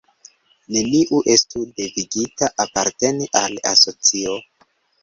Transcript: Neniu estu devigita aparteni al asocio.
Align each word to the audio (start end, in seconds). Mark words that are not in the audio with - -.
Neniu 0.77 1.19
estu 1.35 1.61
devigita 1.81 2.51
aparteni 2.67 3.31
al 3.45 3.63
asocio. 3.75 4.39